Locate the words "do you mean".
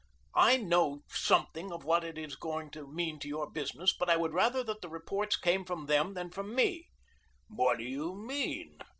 7.77-8.79